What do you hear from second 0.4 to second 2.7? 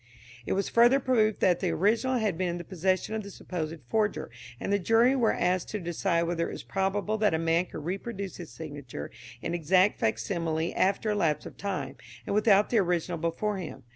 It was further proved that the original had been in the